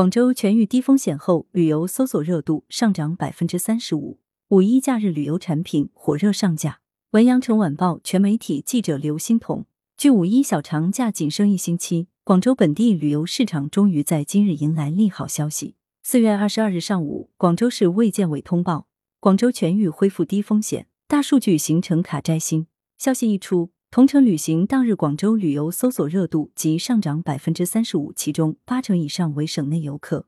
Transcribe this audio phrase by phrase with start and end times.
[0.00, 4.18] 广州全域低风险后，旅游搜索热度上涨百分之三十五。
[4.48, 6.80] 五一假日旅游产品火热上架。
[7.10, 9.66] 文阳城晚报全媒体记者刘欣彤。
[9.98, 15.74] 据五一小长假仅剩一星期，广州本地旅游市场终于在今日迎来利好消息。
[16.02, 18.86] 四月二十二日上午，广州市卫健委通报，
[19.18, 22.66] 广州全域恢复低风险，大数据行程卡摘星。
[22.96, 30.26] 消息一出，同程旅行当日广州旅游搜索热度即上涨百分之三十五，其中八成以上为省内游客。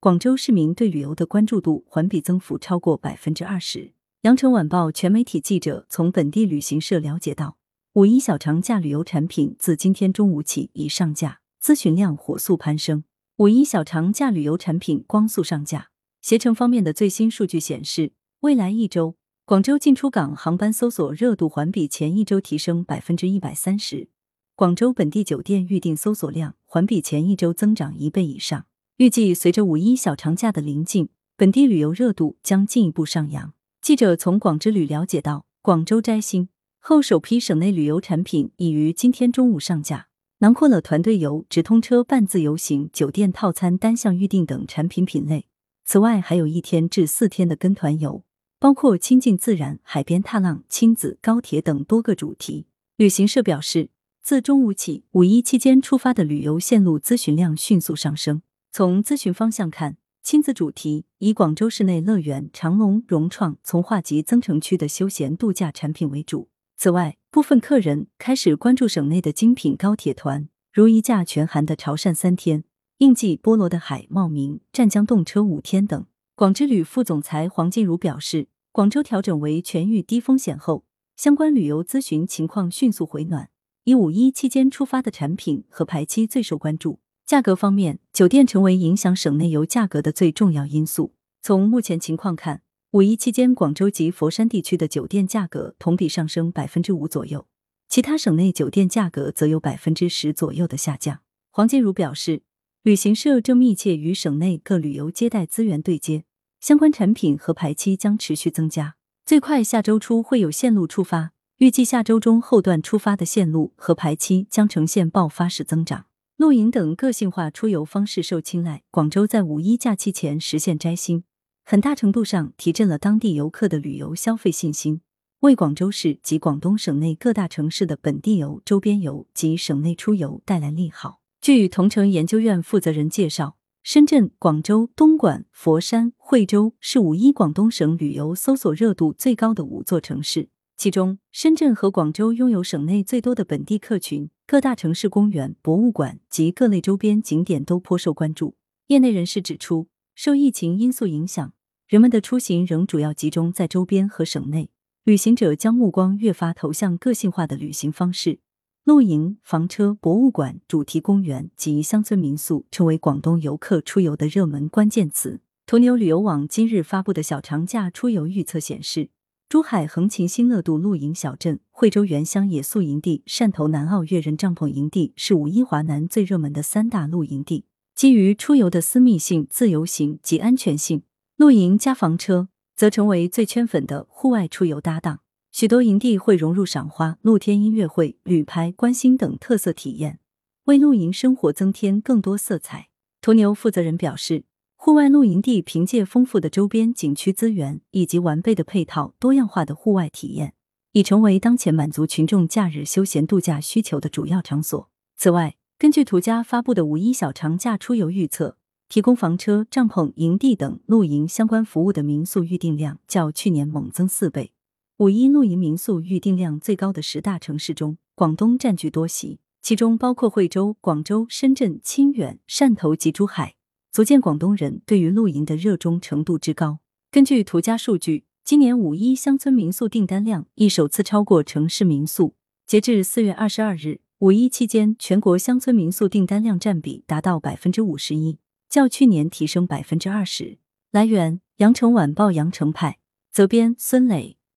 [0.00, 3.92] 广州市民对旅游的关注度环比增幅超过百分之二十。
[4.22, 7.56] 羊城晚报全媒体记者从本地旅行社了解到，
[7.92, 13.04] 五一小长假旅游产品自今天中午起已上架，咨询量火速攀升。
[13.36, 15.90] 五一小长假旅游产品光速上架。
[16.20, 19.14] 携程方面的最新数据显示，未来一周
[19.46, 24.08] 广州进出港航班搜索热度环比前一周提升百分之一百三十，
[24.56, 28.64] 广州本地酒店预订搜索量环比前一周增长一倍以上。
[28.96, 33.52] 预计随着五一小长假的临近，本地旅游热度将进一步上扬。
[33.82, 36.48] 记者从广之旅了解到，广州摘星
[36.80, 40.08] 后首批省内旅游产品已于今天中午上架，
[40.38, 45.48] 囊括了团队游、直通车、半自由行、酒店套餐单项预订等产品品类。
[45.84, 48.24] 此外，还有一天至四天的跟团游，
[48.64, 52.64] 包括亲近自然、海边踏浪、亲子、高铁等多个主题。
[52.96, 53.90] 旅行社表示，
[54.22, 58.40] 自中午起，五一期间出发的旅游线路咨询量迅速上升。
[58.72, 66.48] 从咨询方向看，亲子主题以广州市内乐园、长隆、融创、从化及增城区的休闲度假产品为主。
[66.78, 72.64] 此外，部分客人开始关注省内的精品高铁团，如一价全含的潮汕三天、
[72.96, 76.06] 应季波罗的海茂名、湛江动车五天等。
[76.36, 83.48] 广之旅副总裁黄静茹表示，广州调整为全域低风险后，相关旅游咨询情况迅速回暖，
[83.84, 86.98] 以五一期间出发的产品和排期最受关注。
[87.24, 91.14] 价格方面，酒店成为影响省内游价格的最重要因素。
[91.40, 97.46] 从目前情况看，五一期间广州及佛山地区的酒店价格同比上升百分之五左右，
[97.88, 101.20] 其他省内酒店价格则有百分之十左右的下降。
[101.52, 102.42] 黄金如表示，
[102.82, 106.24] 旅行社正密切与省内各旅游接待资源对接，
[106.64, 116.06] 相关产品和排期将持续增加，最快下周初会有线路出发，预计下周中后段出发的线路和排期将呈现爆发式增长。
[116.38, 121.24] 露营等个性化出游方式受青睐，广州在五一假期前实现摘星，
[121.66, 125.02] 很大程度上提振了当地游客的旅游消费信心，
[125.40, 131.20] 为广州市及广东省内各大城市的本地游、周边游及省内出游带来利好。
[131.42, 140.48] 据同城研究院负责人介绍，深圳、广州、东莞、佛山、惠州是五一广东省旅游搜索热度最高的五座城市。
[140.74, 148.56] 其中，深圳和广州拥有省内最多的本地客群，各大城市公园、博物馆及各类周边景点都颇受关注。
[148.86, 151.52] 业内人士指出，受疫情因素影响，
[151.86, 154.70] 人们的出行仍主要集中在周边和省内，
[155.04, 158.38] 旅行者将目光越发投向个性化的旅行方式，
[158.84, 165.40] 露营、房车、博物馆、主题公园及乡村民宿成为广东游客出游的热门关键词。
[165.64, 169.08] 途牛旅游网今日发布的小长假出游预测显示。
[169.48, 177.64] 珠海横琴新乐渡露营小镇、惠州原乡野宿营地、汕头南澳粤人帐篷营地是五一华南最热门的三大露营地。
[177.94, 181.04] 基于出游的私密性、自由行及安全性，
[181.38, 185.20] 露营加房车则成为最圈粉的户外出游搭档。
[185.54, 190.18] 许多营地会融入赏花、露天音乐会、旅拍、观星等特色体验，
[190.64, 192.88] 为露营生活增添更多色彩。
[193.20, 194.46] 途牛负责人表示。
[194.74, 200.54] 户外露营地凭借丰富的周边景区资源以及完备的配套，多样化的户外体验，
[200.90, 204.90] 已成为当前满足群众假日休闲度假需求的主要场所。
[205.16, 208.56] 此外，根据途家发布的五一小长假出游预测，
[208.88, 214.50] 提供房车、帐篷、营地等露营相关服务的民宿预订量较去年猛增四倍。
[214.98, 223.56] 五一露营民宿预订量最高的十大城市中，广东占据多席，其中包括惠州、广州、深圳、清远、汕头及珠海。
[223.90, 226.78] 足见广东人对于露营的热衷程度之高。
[227.10, 232.36] 根据途家数据，今年五一乡村民宿订单量亦首次超过城市民宿。
[232.64, 238.38] 截至四月二十二日，五一期间全国乡村民宿订单量占比达到百分之五十一，
[238.68, 240.58] 较去年提升百分之二十。
[240.92, 242.98] 来源：羊城晚报羊城派，
[243.32, 244.36] 责编：孙磊。